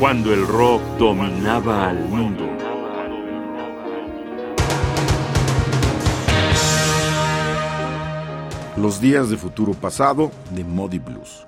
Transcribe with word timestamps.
cuando 0.00 0.32
el 0.32 0.46
rock 0.46 0.80
dominaba 0.98 1.90
al 1.90 1.98
mundo. 2.08 2.46
Los 8.78 8.98
días 8.98 9.28
de 9.28 9.36
futuro 9.36 9.74
pasado 9.74 10.32
de 10.52 10.64
Modi 10.64 10.98
Blues. 10.98 11.44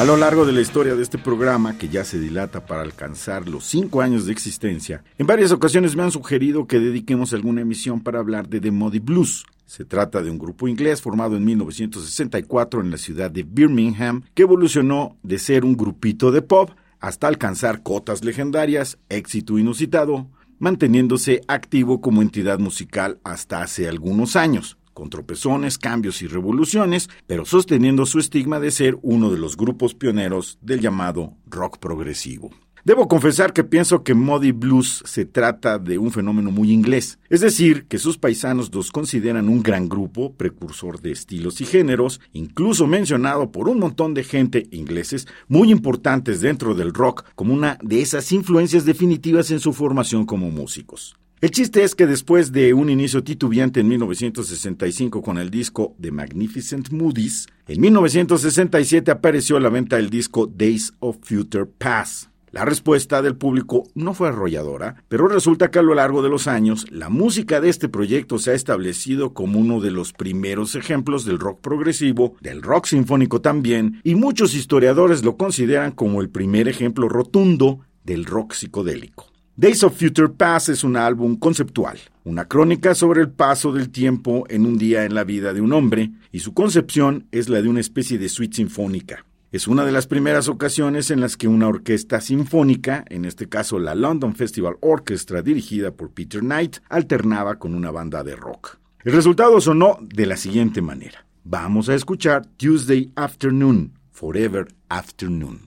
A 0.00 0.04
lo 0.06 0.16
largo 0.16 0.46
de 0.46 0.52
la 0.52 0.62
historia 0.62 0.94
de 0.94 1.02
este 1.02 1.18
programa, 1.18 1.76
que 1.76 1.90
ya 1.90 2.06
se 2.06 2.18
dilata 2.18 2.64
para 2.64 2.80
alcanzar 2.80 3.46
los 3.46 3.66
cinco 3.66 4.00
años 4.00 4.24
de 4.24 4.32
existencia, 4.32 5.04
en 5.18 5.26
varias 5.26 5.52
ocasiones 5.52 5.94
me 5.94 6.02
han 6.02 6.10
sugerido 6.10 6.66
que 6.66 6.80
dediquemos 6.80 7.34
alguna 7.34 7.60
emisión 7.60 8.00
para 8.00 8.18
hablar 8.18 8.48
de 8.48 8.60
The 8.60 8.70
Muddy 8.70 9.00
Blues. 9.00 9.44
Se 9.66 9.84
trata 9.84 10.22
de 10.22 10.30
un 10.30 10.38
grupo 10.38 10.68
inglés 10.68 11.02
formado 11.02 11.36
en 11.36 11.44
1964 11.44 12.80
en 12.80 12.90
la 12.90 12.96
ciudad 12.96 13.30
de 13.30 13.42
Birmingham, 13.42 14.22
que 14.32 14.44
evolucionó 14.44 15.18
de 15.22 15.38
ser 15.38 15.66
un 15.66 15.76
grupito 15.76 16.32
de 16.32 16.40
pop 16.40 16.70
hasta 16.98 17.28
alcanzar 17.28 17.82
cotas 17.82 18.24
legendarias, 18.24 18.96
éxito 19.10 19.58
inusitado, 19.58 20.28
manteniéndose 20.58 21.42
activo 21.46 22.00
como 22.00 22.22
entidad 22.22 22.58
musical 22.58 23.20
hasta 23.22 23.60
hace 23.60 23.86
algunos 23.86 24.34
años 24.34 24.78
con 24.92 25.10
tropezones, 25.10 25.78
cambios 25.78 26.22
y 26.22 26.26
revoluciones, 26.26 27.08
pero 27.26 27.44
sosteniendo 27.44 28.06
su 28.06 28.18
estigma 28.18 28.60
de 28.60 28.70
ser 28.70 28.98
uno 29.02 29.30
de 29.30 29.38
los 29.38 29.56
grupos 29.56 29.94
pioneros 29.94 30.58
del 30.60 30.80
llamado 30.80 31.34
rock 31.46 31.78
progresivo. 31.78 32.50
Debo 32.82 33.08
confesar 33.08 33.52
que 33.52 33.62
pienso 33.62 34.02
que 34.02 34.14
Muddy 34.14 34.52
Blues 34.52 35.02
se 35.04 35.26
trata 35.26 35.78
de 35.78 35.98
un 35.98 36.10
fenómeno 36.12 36.50
muy 36.50 36.72
inglés, 36.72 37.18
es 37.28 37.42
decir, 37.42 37.84
que 37.88 37.98
sus 37.98 38.16
paisanos 38.16 38.74
los 38.74 38.90
consideran 38.90 39.50
un 39.50 39.62
gran 39.62 39.86
grupo, 39.86 40.32
precursor 40.32 40.98
de 41.00 41.12
estilos 41.12 41.60
y 41.60 41.66
géneros, 41.66 42.22
incluso 42.32 42.86
mencionado 42.86 43.52
por 43.52 43.68
un 43.68 43.80
montón 43.80 44.14
de 44.14 44.24
gente 44.24 44.66
ingleses 44.70 45.28
muy 45.46 45.70
importantes 45.70 46.40
dentro 46.40 46.74
del 46.74 46.94
rock 46.94 47.24
como 47.34 47.52
una 47.52 47.76
de 47.82 48.00
esas 48.00 48.32
influencias 48.32 48.86
definitivas 48.86 49.50
en 49.50 49.60
su 49.60 49.74
formación 49.74 50.24
como 50.24 50.50
músicos. 50.50 51.16
El 51.42 51.52
chiste 51.52 51.82
es 51.84 51.94
que 51.94 52.06
después 52.06 52.52
de 52.52 52.74
un 52.74 52.90
inicio 52.90 53.24
titubeante 53.24 53.80
en 53.80 53.88
1965 53.88 55.22
con 55.22 55.38
el 55.38 55.48
disco 55.48 55.96
The 55.98 56.10
Magnificent 56.10 56.90
Moodies, 56.90 57.46
en 57.66 57.80
1967 57.80 59.10
apareció 59.10 59.56
a 59.56 59.60
la 59.60 59.70
venta 59.70 59.98
el 59.98 60.10
disco 60.10 60.46
Days 60.46 60.92
of 60.98 61.16
Future 61.22 61.64
Past. 61.64 62.28
La 62.50 62.66
respuesta 62.66 63.22
del 63.22 63.36
público 63.36 63.84
no 63.94 64.12
fue 64.12 64.28
arrolladora, 64.28 65.02
pero 65.08 65.28
resulta 65.28 65.70
que 65.70 65.78
a 65.78 65.82
lo 65.82 65.94
largo 65.94 66.20
de 66.20 66.28
los 66.28 66.46
años 66.46 66.84
la 66.90 67.08
música 67.08 67.62
de 67.62 67.70
este 67.70 67.88
proyecto 67.88 68.36
se 68.36 68.50
ha 68.50 68.54
establecido 68.54 69.32
como 69.32 69.60
uno 69.60 69.80
de 69.80 69.92
los 69.92 70.12
primeros 70.12 70.74
ejemplos 70.74 71.24
del 71.24 71.38
rock 71.38 71.62
progresivo, 71.62 72.34
del 72.42 72.60
rock 72.60 72.84
sinfónico 72.84 73.40
también, 73.40 74.02
y 74.04 74.14
muchos 74.14 74.54
historiadores 74.54 75.24
lo 75.24 75.38
consideran 75.38 75.92
como 75.92 76.20
el 76.20 76.28
primer 76.28 76.68
ejemplo 76.68 77.08
rotundo 77.08 77.80
del 78.04 78.26
rock 78.26 78.52
psicodélico. 78.52 79.29
Days 79.60 79.84
of 79.84 79.94
Future 79.94 80.30
Past 80.30 80.70
es 80.70 80.84
un 80.84 80.96
álbum 80.96 81.36
conceptual, 81.36 81.98
una 82.24 82.46
crónica 82.46 82.94
sobre 82.94 83.20
el 83.20 83.28
paso 83.28 83.74
del 83.74 83.90
tiempo 83.90 84.46
en 84.48 84.64
un 84.64 84.78
día 84.78 85.04
en 85.04 85.14
la 85.14 85.22
vida 85.22 85.52
de 85.52 85.60
un 85.60 85.74
hombre, 85.74 86.12
y 86.32 86.38
su 86.38 86.54
concepción 86.54 87.26
es 87.30 87.50
la 87.50 87.60
de 87.60 87.68
una 87.68 87.80
especie 87.80 88.16
de 88.16 88.30
suite 88.30 88.56
sinfónica. 88.56 89.26
Es 89.52 89.68
una 89.68 89.84
de 89.84 89.92
las 89.92 90.06
primeras 90.06 90.48
ocasiones 90.48 91.10
en 91.10 91.20
las 91.20 91.36
que 91.36 91.46
una 91.46 91.68
orquesta 91.68 92.22
sinfónica, 92.22 93.04
en 93.10 93.26
este 93.26 93.50
caso 93.50 93.78
la 93.78 93.94
London 93.94 94.34
Festival 94.34 94.76
Orchestra 94.80 95.42
dirigida 95.42 95.90
por 95.90 96.10
Peter 96.10 96.40
Knight, 96.40 96.78
alternaba 96.88 97.58
con 97.58 97.74
una 97.74 97.90
banda 97.90 98.24
de 98.24 98.36
rock. 98.36 98.78
El 99.04 99.12
resultado 99.12 99.60
sonó 99.60 99.98
de 100.00 100.24
la 100.24 100.38
siguiente 100.38 100.80
manera. 100.80 101.26
Vamos 101.44 101.90
a 101.90 101.94
escuchar 101.94 102.46
Tuesday 102.56 103.12
Afternoon, 103.14 103.92
Forever 104.10 104.68
Afternoon. 104.88 105.60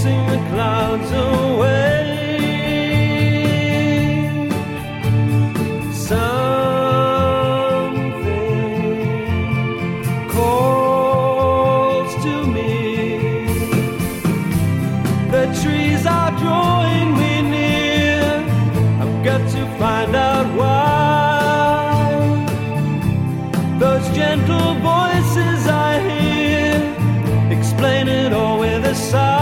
chasing 0.00 0.26
the 0.26 0.38
clouds 0.50 1.10
away. 1.12 2.06
Something 5.92 7.10
calls 10.30 12.14
to 12.24 12.46
me. 12.46 12.72
The 15.30 15.44
trees 15.62 16.06
are 16.06 16.32
drawing 16.38 17.08
me 17.18 17.42
near. 17.42 18.44
I've 19.00 19.24
got 19.24 19.42
to 19.50 19.66
find 19.78 20.14
out 20.16 20.46
why. 20.58 20.78
Those 23.78 24.08
gentle 24.16 24.74
voices 24.74 25.66
I 25.66 26.00
hear 26.08 26.76
explain 27.58 28.08
it 28.08 28.32
all 28.32 28.58
with 28.60 28.84
a 28.84 28.94
sigh. 28.94 29.39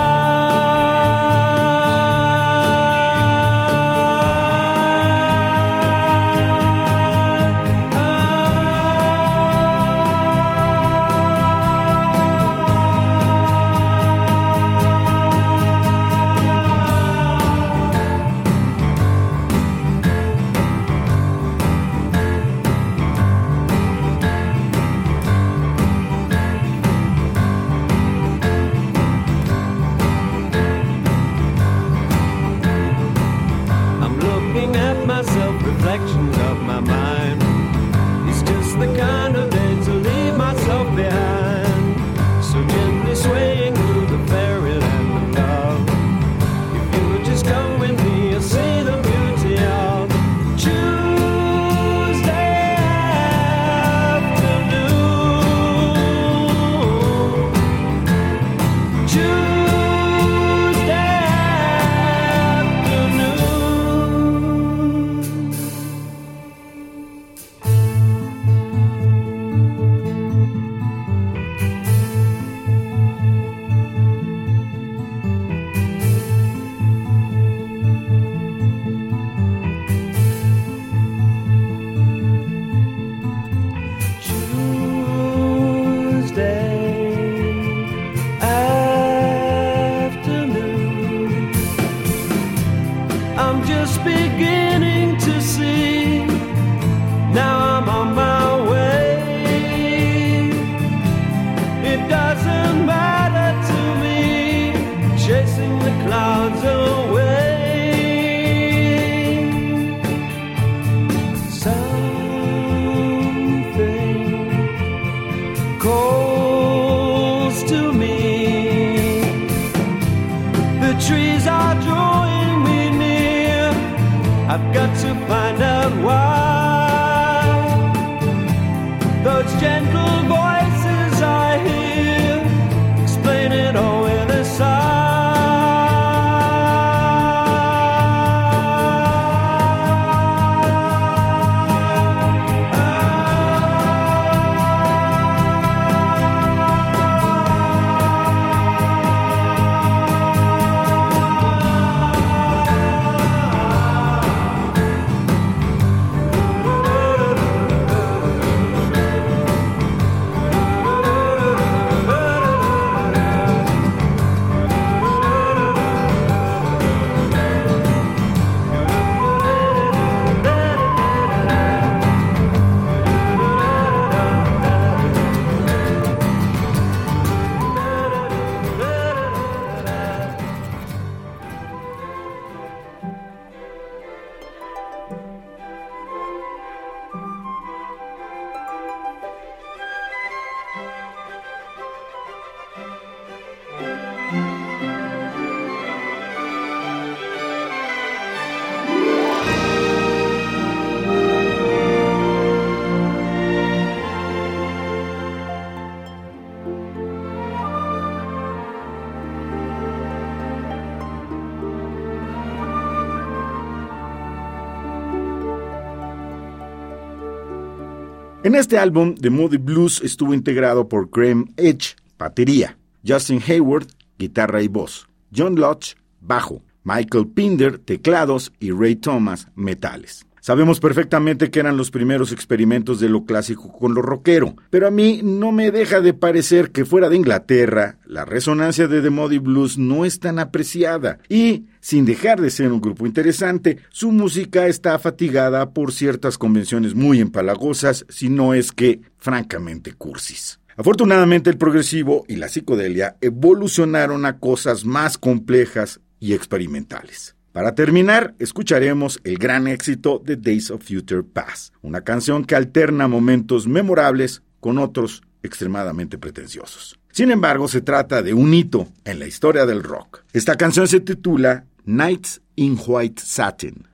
En 218.48 218.54
este 218.54 218.78
álbum, 218.78 219.14
The 219.14 219.28
Moody 219.28 219.58
Blues 219.58 220.00
estuvo 220.02 220.32
integrado 220.32 220.88
por 220.88 221.10
Graham 221.10 221.52
Edge, 221.58 221.96
batería, 222.18 222.78
Justin 223.06 223.42
Hayward, 223.46 223.88
guitarra 224.18 224.62
y 224.62 224.68
voz, 224.68 225.06
John 225.36 225.56
Lodge, 225.56 225.96
bajo, 226.22 226.62
Michael 226.82 227.26
Pinder, 227.26 227.76
teclados 227.76 228.50
y 228.58 228.70
Ray 228.70 228.96
Thomas, 228.96 229.48
metales. 229.54 230.24
Sabemos 230.40 230.80
perfectamente 230.80 231.50
que 231.50 231.60
eran 231.60 231.76
los 231.76 231.90
primeros 231.90 232.32
experimentos 232.32 233.00
de 233.00 233.10
lo 233.10 233.26
clásico 233.26 233.70
con 233.70 233.92
lo 233.92 234.00
rockero, 234.00 234.56
pero 234.70 234.86
a 234.86 234.90
mí 234.90 235.20
no 235.22 235.52
me 235.52 235.70
deja 235.70 236.00
de 236.00 236.14
parecer 236.14 236.70
que 236.70 236.86
fuera 236.86 237.10
de 237.10 237.16
Inglaterra, 237.16 237.98
la 238.06 238.24
resonancia 238.24 238.88
de 238.88 239.02
The 239.02 239.10
Muddy 239.10 239.40
Blues 239.40 239.76
no 239.76 240.06
es 240.06 240.20
tan 240.20 240.38
apreciada 240.38 241.18
y, 241.28 241.66
sin 241.88 242.04
dejar 242.04 242.38
de 242.38 242.50
ser 242.50 242.70
un 242.70 242.82
grupo 242.82 243.06
interesante, 243.06 243.78
su 243.88 244.12
música 244.12 244.66
está 244.66 244.98
fatigada 244.98 245.70
por 245.70 245.90
ciertas 245.90 246.36
convenciones 246.36 246.94
muy 246.94 247.18
empalagosas, 247.18 248.04
si 248.10 248.28
no 248.28 248.52
es 248.52 248.72
que 248.72 249.00
francamente 249.16 249.94
cursis. 249.94 250.60
Afortunadamente 250.76 251.48
el 251.48 251.56
progresivo 251.56 252.26
y 252.28 252.36
la 252.36 252.50
psicodelia 252.50 253.16
evolucionaron 253.22 254.26
a 254.26 254.38
cosas 254.38 254.84
más 254.84 255.16
complejas 255.16 255.98
y 256.20 256.34
experimentales. 256.34 257.36
Para 257.52 257.74
terminar, 257.74 258.34
escucharemos 258.38 259.18
el 259.24 259.38
gran 259.38 259.66
éxito 259.66 260.20
de 260.22 260.36
Days 260.36 260.70
of 260.70 260.84
Future 260.86 261.22
Past, 261.22 261.72
una 261.80 262.02
canción 262.02 262.44
que 262.44 262.54
alterna 262.54 263.08
momentos 263.08 263.66
memorables 263.66 264.42
con 264.60 264.76
otros 264.76 265.22
extremadamente 265.42 266.18
pretenciosos. 266.18 266.98
Sin 267.12 267.30
embargo, 267.30 267.66
se 267.66 267.80
trata 267.80 268.22
de 268.22 268.34
un 268.34 268.52
hito 268.52 268.88
en 269.04 269.18
la 269.18 269.26
historia 269.26 269.66
del 269.66 269.82
rock. 269.82 270.22
Esta 270.34 270.56
canción 270.56 270.86
se 270.86 271.00
titula 271.00 271.64
Nights 271.88 272.38
in 272.54 272.76
White 272.76 273.18
Satin. 273.18 273.86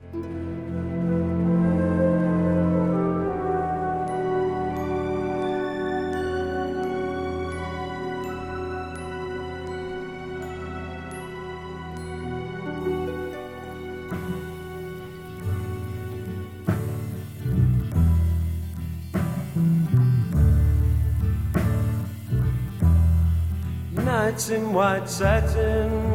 nights 24.03 24.49
in 24.49 24.73
white 24.73 25.07
satin, 25.07 26.14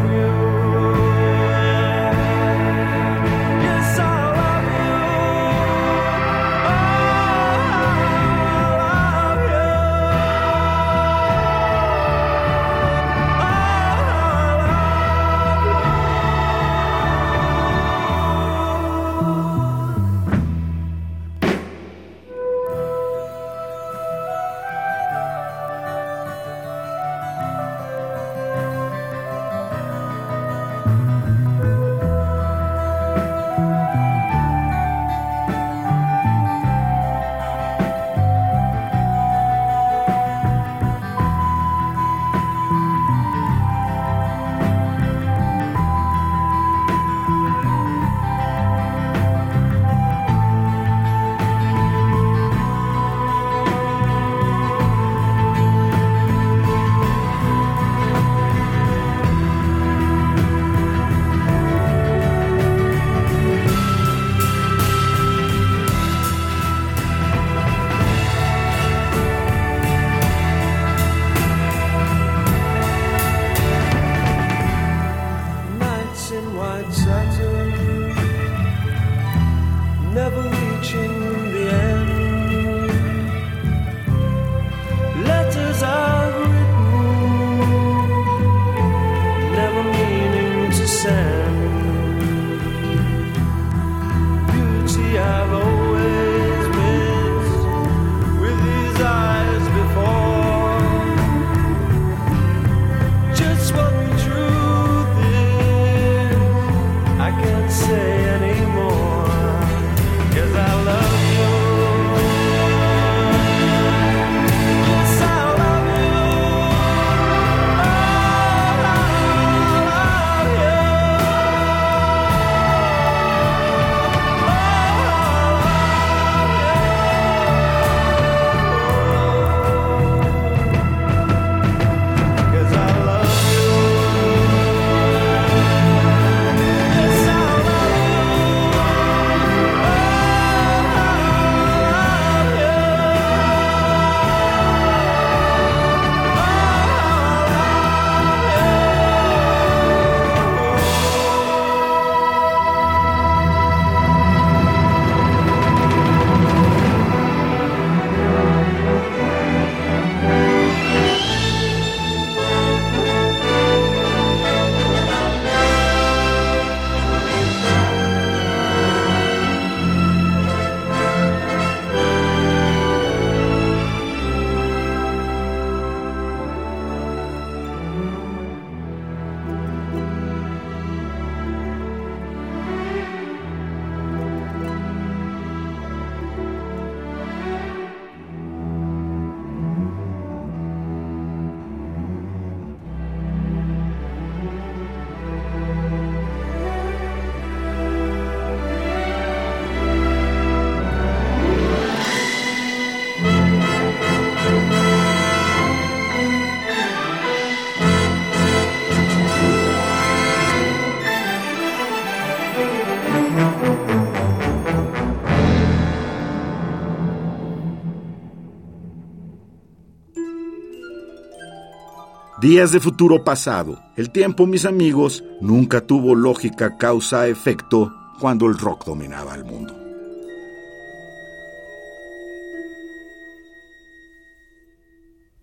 Días 222.41 222.71
de 222.71 222.79
futuro 222.79 223.23
pasado. 223.23 223.79
El 223.95 224.09
tiempo, 224.09 224.47
mis 224.47 224.65
amigos, 224.65 225.23
nunca 225.41 225.85
tuvo 225.85 226.15
lógica 226.15 226.75
causa-efecto 226.75 227.93
cuando 228.19 228.47
el 228.47 228.57
rock 228.57 228.83
dominaba 228.83 229.35
el 229.35 229.45
mundo. 229.45 229.75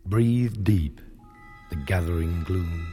Breathe 0.06 0.64
deep 0.64 1.00
the 1.70 1.76
gathering 1.86 2.42
gloom. 2.42 2.92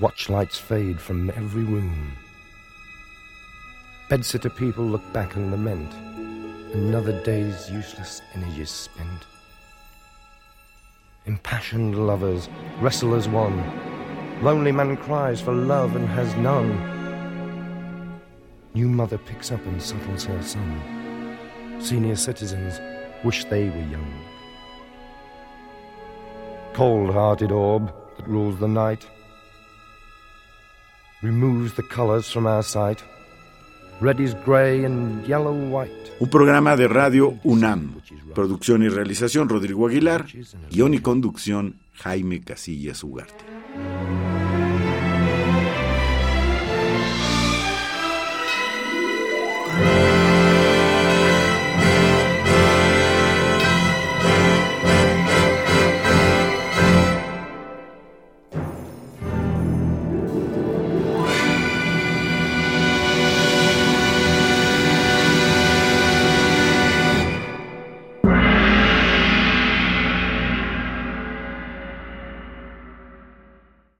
Watch 0.00 0.30
lights 0.30 0.58
fade 0.58 0.98
from 0.98 1.28
every 1.36 1.62
room. 1.62 2.16
Bedsitter 4.08 4.48
people 4.48 4.86
look 4.86 5.02
back 5.12 5.36
and 5.36 5.50
lament. 5.50 5.92
Another 6.72 7.20
day's 7.22 7.68
useless 7.68 8.22
energies 8.34 8.70
spent. 8.70 9.35
Impassioned 11.26 12.06
lovers 12.06 12.48
wrestle 12.80 13.14
as 13.14 13.28
one. 13.28 13.62
Lonely 14.42 14.70
man 14.70 14.96
cries 14.96 15.40
for 15.40 15.52
love 15.52 15.96
and 15.96 16.08
has 16.08 16.34
none. 16.36 16.70
New 18.74 18.88
mother 18.88 19.18
picks 19.18 19.50
up 19.50 19.64
and 19.66 19.82
settles 19.82 20.24
her 20.24 20.42
son. 20.42 21.38
Senior 21.80 22.14
citizens 22.14 22.80
wish 23.24 23.44
they 23.46 23.68
were 23.68 23.88
young. 23.90 24.24
Cold 26.74 27.12
hearted 27.12 27.50
orb 27.50 27.92
that 28.16 28.28
rules 28.28 28.58
the 28.58 28.68
night 28.68 29.04
removes 31.22 31.74
the 31.74 31.82
colors 31.82 32.30
from 32.30 32.46
our 32.46 32.62
sight. 32.62 33.02
Red 34.00 34.20
is 34.20 34.34
gray 34.44 34.84
and 34.84 35.26
yellow 35.26 35.52
white. 35.52 35.90
Un 36.20 36.28
programa 36.28 36.76
de 36.76 36.86
radio 36.86 37.38
UNAM. 37.44 37.94
Producción 38.34 38.82
y 38.82 38.88
realización 38.88 39.48
Rodrigo 39.48 39.86
Aguilar. 39.86 40.26
Guión 40.70 40.92
y 40.92 40.98
conducción 40.98 41.76
Jaime 41.94 42.42
Casillas 42.42 43.02
Ugarte. 43.02 43.55